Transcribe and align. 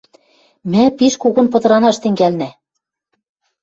Мӓ 0.71 0.83
пиш 0.97 1.13
когон 1.21 1.47
пыдыранаш 1.53 1.97
тӹнгӓлнӓ. 1.99 2.49